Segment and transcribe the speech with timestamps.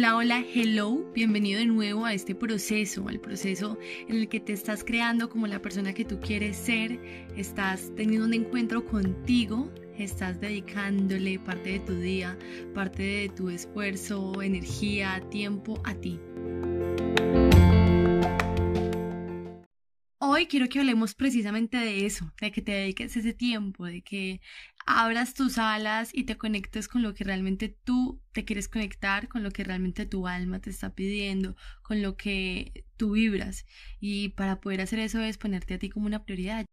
[0.00, 4.54] Hola, hola, hello, bienvenido de nuevo a este proceso, al proceso en el que te
[4.54, 6.98] estás creando como la persona que tú quieres ser,
[7.36, 12.38] estás teniendo un encuentro contigo, estás dedicándole parte de tu día,
[12.72, 16.18] parte de tu esfuerzo, energía, tiempo a ti.
[20.22, 24.40] Hoy quiero que hablemos precisamente de eso, de que te dediques ese tiempo, de que
[24.98, 29.42] abras tus alas y te conectes con lo que realmente tú te quieres conectar, con
[29.42, 33.66] lo que realmente tu alma te está pidiendo, con lo que tú vibras.
[34.00, 36.66] Y para poder hacer eso es ponerte a ti como una prioridad.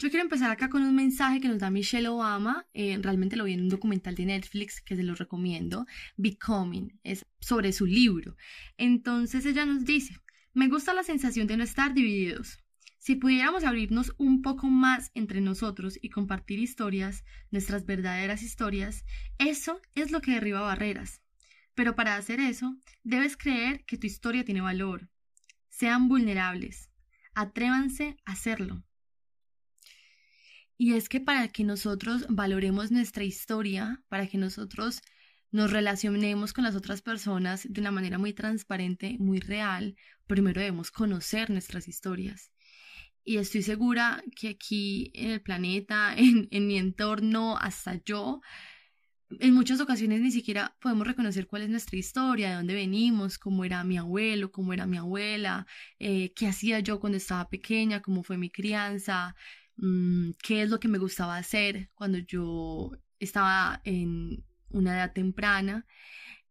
[0.00, 2.66] Yo quiero empezar acá con un mensaje que nos da Michelle Obama.
[2.72, 5.86] Eh, realmente lo vi en un documental de Netflix que se lo recomiendo.
[6.16, 7.00] Becoming.
[7.02, 8.36] Es sobre su libro.
[8.76, 10.16] Entonces ella nos dice,
[10.54, 12.60] me gusta la sensación de no estar divididos.
[13.08, 19.06] Si pudiéramos abrirnos un poco más entre nosotros y compartir historias, nuestras verdaderas historias,
[19.38, 21.22] eso es lo que derriba barreras.
[21.74, 25.08] Pero para hacer eso, debes creer que tu historia tiene valor.
[25.70, 26.90] Sean vulnerables.
[27.32, 28.84] Atrévanse a hacerlo.
[30.76, 35.00] Y es que para que nosotros valoremos nuestra historia, para que nosotros
[35.50, 40.90] nos relacionemos con las otras personas de una manera muy transparente, muy real, primero debemos
[40.90, 42.52] conocer nuestras historias
[43.28, 48.40] y estoy segura que aquí en el planeta, en, mi entorno, hasta yo,
[49.38, 53.66] en muchas ocasiones ni siquiera podemos reconocer cuál es nuestra historia, de dónde venimos, cómo
[53.66, 55.66] era mi abuelo, cómo era mi abuela,
[55.98, 59.34] eh, qué hacía yo cuando estaba pequeña, cómo fue mi crianza,
[59.76, 65.86] mmm, qué es lo que me gustaba hacer cuando yo estaba en una edad temprana.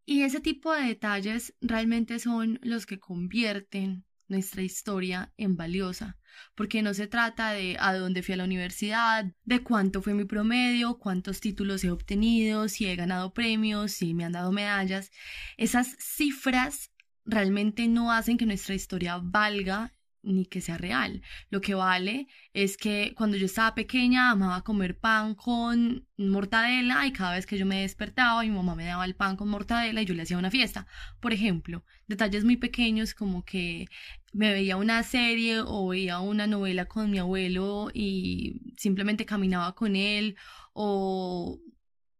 [0.06, 6.18] Y ese tipo de detalles realmente son los que convierten nuestra historia en valiosa,
[6.56, 10.26] porque no se trata de a dónde fui a la universidad, de cuánto fue mi
[10.26, 15.12] promedio, cuántos títulos he obtenido, si he ganado premios, si me han dado medallas.
[15.58, 16.92] Esas cifras
[17.26, 21.22] realmente no hacen que nuestra historia valga ni que sea real.
[21.50, 27.14] Lo que vale es que cuando yo estaba pequeña amaba comer pan con mortadela y
[27.14, 30.06] cada vez que yo me despertaba mi mamá me daba el pan con mortadela y
[30.06, 30.88] yo le hacía una fiesta.
[31.20, 33.88] Por ejemplo, detalles muy pequeños como que
[34.34, 39.96] me veía una serie o veía una novela con mi abuelo y simplemente caminaba con
[39.96, 40.36] él
[40.74, 41.60] o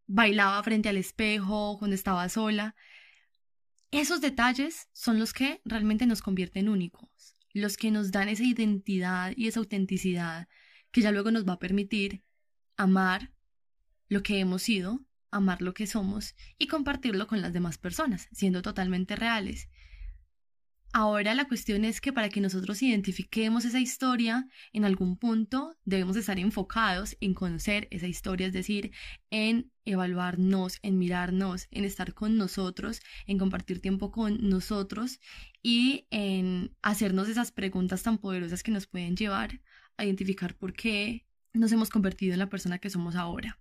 [0.08, 2.76] bailaba frente al espejo cuando estaba sola.
[3.92, 9.34] Esos detalles son los que realmente nos convierten únicos los que nos dan esa identidad
[9.36, 10.48] y esa autenticidad
[10.92, 12.24] que ya luego nos va a permitir
[12.76, 13.32] amar
[14.10, 18.62] lo que hemos sido, amar lo que somos y compartirlo con las demás personas, siendo
[18.62, 19.70] totalmente reales.
[20.94, 26.16] Ahora la cuestión es que para que nosotros identifiquemos esa historia, en algún punto debemos
[26.16, 28.92] estar enfocados en conocer esa historia, es decir,
[29.30, 35.20] en evaluarnos, en mirarnos, en estar con nosotros, en compartir tiempo con nosotros
[35.62, 39.62] y en hacernos esas preguntas tan poderosas que nos pueden llevar
[39.98, 43.60] a identificar por qué nos hemos convertido en la persona que somos ahora.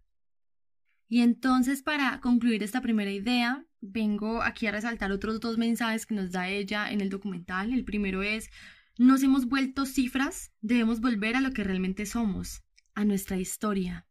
[1.09, 6.15] Y entonces para concluir esta primera idea, vengo aquí a resaltar otros dos mensajes que
[6.15, 7.73] nos da ella en el documental.
[7.73, 8.51] El primero es,
[8.99, 12.63] nos hemos vuelto cifras, debemos volver a lo que realmente somos,
[12.95, 14.07] a nuestra historia.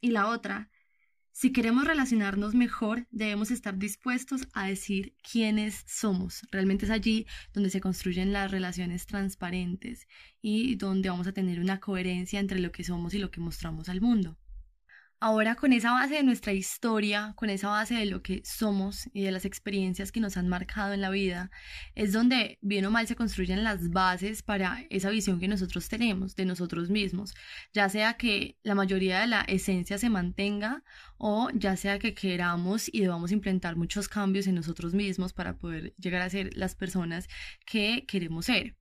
[0.00, 0.70] Y la otra,
[1.32, 6.42] si queremos relacionarnos mejor, debemos estar dispuestos a decir quiénes somos.
[6.50, 10.08] Realmente es allí donde se construyen las relaciones transparentes
[10.42, 13.88] y donde vamos a tener una coherencia entre lo que somos y lo que mostramos
[13.88, 14.39] al mundo.
[15.22, 19.22] Ahora con esa base de nuestra historia, con esa base de lo que somos y
[19.22, 21.50] de las experiencias que nos han marcado en la vida,
[21.94, 26.36] es donde bien o mal se construyen las bases para esa visión que nosotros tenemos
[26.36, 27.34] de nosotros mismos,
[27.74, 30.82] ya sea que la mayoría de la esencia se mantenga
[31.18, 35.94] o ya sea que queramos y debamos implementar muchos cambios en nosotros mismos para poder
[35.98, 37.28] llegar a ser las personas
[37.66, 38.79] que queremos ser.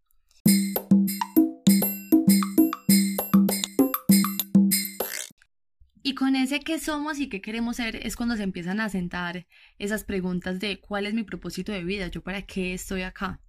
[6.09, 9.45] Y con ese qué somos y qué queremos ser es cuando se empiezan a sentar
[9.78, 13.39] esas preguntas de cuál es mi propósito de vida, yo para qué estoy acá.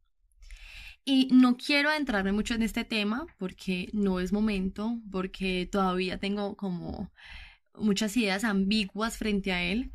[1.02, 6.54] Y no quiero adentrarme mucho en este tema porque no es momento, porque todavía tengo
[6.54, 7.10] como
[7.72, 9.90] muchas ideas ambiguas frente a él,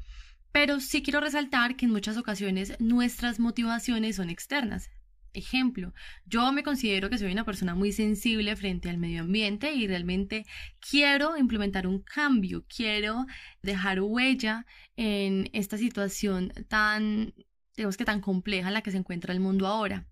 [0.52, 4.90] pero sí quiero resaltar que en muchas ocasiones nuestras motivaciones son externas,
[5.36, 5.94] Ejemplo,
[6.26, 10.46] yo me considero que soy una persona muy sensible frente al medio ambiente y realmente
[10.80, 13.26] quiero implementar un cambio, quiero
[13.62, 14.66] dejar huella
[14.96, 17.34] en esta situación tan,
[17.76, 20.08] digamos que tan compleja en la que se encuentra el mundo ahora.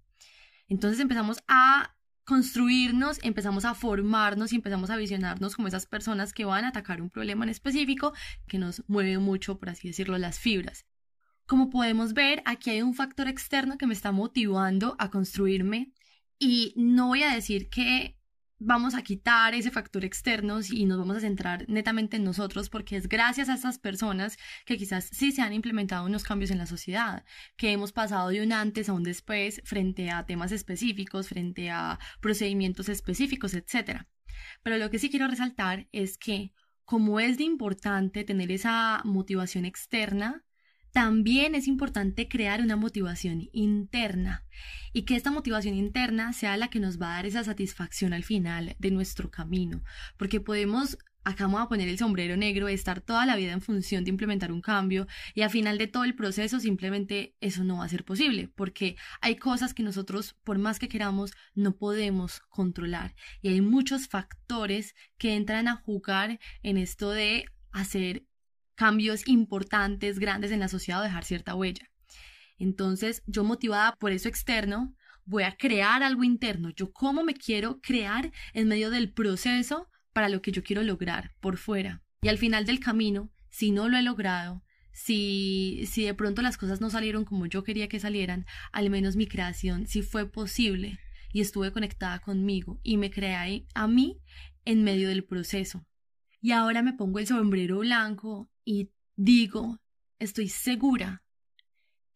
[0.67, 1.95] Entonces empezamos a
[2.25, 7.01] construirnos, empezamos a formarnos y empezamos a visionarnos como esas personas que van a atacar
[7.01, 8.13] un problema en específico
[8.47, 10.85] que nos mueve mucho, por así decirlo, las fibras.
[11.45, 15.91] Como podemos ver, aquí hay un factor externo que me está motivando a construirme
[16.39, 18.17] y no voy a decir que
[18.65, 22.95] vamos a quitar ese factor externo y nos vamos a centrar netamente en nosotros porque
[22.95, 26.65] es gracias a estas personas que quizás sí se han implementado unos cambios en la
[26.65, 27.25] sociedad,
[27.57, 31.99] que hemos pasado de un antes a un después frente a temas específicos, frente a
[32.21, 34.05] procedimientos específicos, etc.
[34.63, 36.53] Pero lo que sí quiero resaltar es que
[36.85, 40.43] como es de importante tener esa motivación externa,
[40.93, 44.45] también es importante crear una motivación interna
[44.93, 48.23] y que esta motivación interna sea la que nos va a dar esa satisfacción al
[48.23, 49.83] final de nuestro camino,
[50.17, 54.03] porque podemos acá vamos a poner el sombrero negro, estar toda la vida en función
[54.03, 57.85] de implementar un cambio y al final de todo el proceso simplemente eso no va
[57.85, 63.15] a ser posible porque hay cosas que nosotros por más que queramos no podemos controlar
[63.41, 68.25] y hay muchos factores que entran a jugar en esto de hacer
[68.75, 71.89] cambios importantes, grandes en la sociedad o dejar cierta huella.
[72.57, 76.69] Entonces, yo motivada por eso externo, voy a crear algo interno.
[76.69, 81.31] Yo cómo me quiero crear en medio del proceso para lo que yo quiero lograr
[81.39, 82.01] por fuera.
[82.21, 86.57] Y al final del camino, si no lo he logrado, si, si de pronto las
[86.57, 90.99] cosas no salieron como yo quería que salieran, al menos mi creación sí fue posible
[91.31, 94.21] y estuve conectada conmigo y me creé a mí
[94.65, 95.85] en medio del proceso.
[96.43, 99.79] Y ahora me pongo el sombrero blanco y digo,
[100.19, 101.23] estoy segura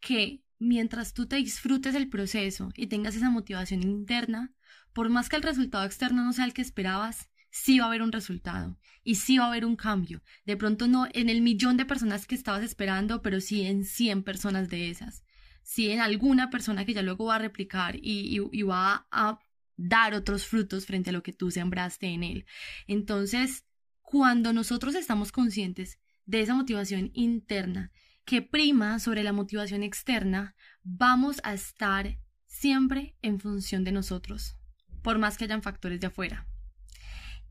[0.00, 4.52] que mientras tú te disfrutes el proceso y tengas esa motivación interna,
[4.92, 8.02] por más que el resultado externo no sea el que esperabas, sí va a haber
[8.02, 10.22] un resultado y sí va a haber un cambio.
[10.44, 14.24] De pronto no en el millón de personas que estabas esperando, pero sí en 100
[14.24, 15.24] personas de esas.
[15.62, 19.38] Sí en alguna persona que ya luego va a replicar y, y va a
[19.78, 22.44] dar otros frutos frente a lo que tú sembraste en él.
[22.86, 23.64] Entonces,
[24.10, 27.92] cuando nosotros estamos conscientes de esa motivación interna
[28.24, 34.56] que prima sobre la motivación externa, vamos a estar siempre en función de nosotros,
[35.02, 36.46] por más que hayan factores de afuera.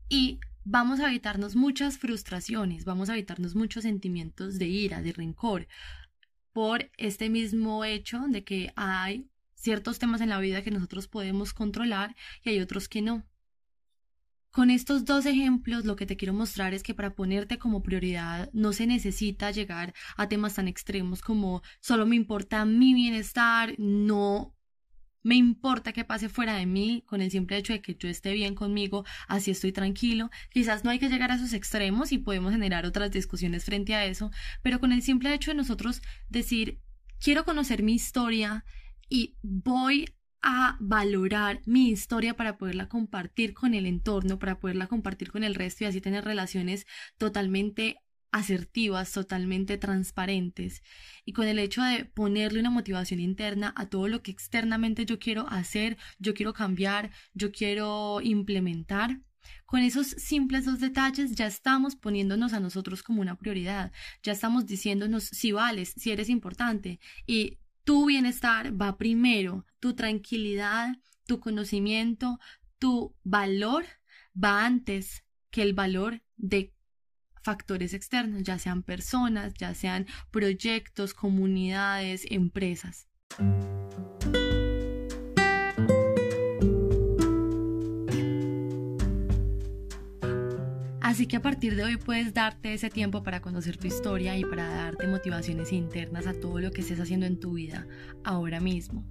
[0.08, 5.68] Y vamos a evitarnos muchas frustraciones, vamos a evitarnos muchos sentimientos de ira, de rencor,
[6.52, 11.54] por este mismo hecho de que hay ciertos temas en la vida que nosotros podemos
[11.54, 13.24] controlar y hay otros que no.
[14.58, 18.50] Con estos dos ejemplos lo que te quiero mostrar es que para ponerte como prioridad
[18.52, 24.56] no se necesita llegar a temas tan extremos como solo me importa mi bienestar, no
[25.22, 28.32] me importa que pase fuera de mí con el simple hecho de que yo esté
[28.32, 30.28] bien conmigo, así estoy tranquilo.
[30.50, 34.06] Quizás no hay que llegar a esos extremos y podemos generar otras discusiones frente a
[34.06, 34.32] eso,
[34.64, 36.80] pero con el simple hecho de nosotros decir
[37.20, 38.64] quiero conocer mi historia
[39.08, 40.06] y voy
[40.42, 45.54] a valorar mi historia para poderla compartir con el entorno, para poderla compartir con el
[45.54, 46.86] resto y así tener relaciones
[47.16, 47.96] totalmente
[48.30, 50.82] asertivas, totalmente transparentes
[51.24, 55.18] y con el hecho de ponerle una motivación interna a todo lo que externamente yo
[55.18, 59.20] quiero hacer, yo quiero cambiar, yo quiero implementar.
[59.64, 63.92] Con esos simples dos detalles ya estamos poniéndonos a nosotros como una prioridad,
[64.22, 67.58] ya estamos diciéndonos si vales, si eres importante y
[67.88, 70.94] tu bienestar va primero, tu tranquilidad,
[71.26, 72.38] tu conocimiento,
[72.78, 73.86] tu valor
[74.34, 76.74] va antes que el valor de
[77.42, 83.08] factores externos, ya sean personas, ya sean proyectos, comunidades, empresas.
[91.08, 94.44] Así que a partir de hoy puedes darte ese tiempo para conocer tu historia y
[94.44, 97.86] para darte motivaciones internas a todo lo que estés haciendo en tu vida
[98.24, 99.06] ahora mismo.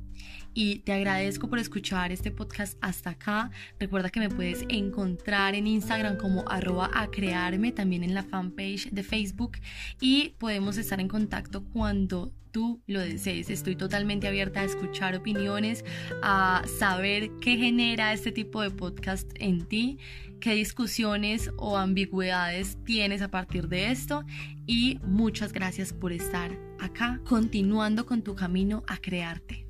[0.54, 3.50] Y te agradezco por escuchar este podcast hasta acá.
[3.80, 8.92] Recuerda que me puedes encontrar en Instagram como arroba a crearme, también en la fanpage
[8.92, 9.54] de Facebook
[10.00, 13.50] y podemos estar en contacto cuando tú lo desees.
[13.50, 15.84] Estoy totalmente abierta a escuchar opiniones,
[16.24, 19.98] a saber qué genera este tipo de podcast en ti
[20.40, 24.24] qué discusiones o ambigüedades tienes a partir de esto
[24.66, 29.67] y muchas gracias por estar acá continuando con tu camino a crearte.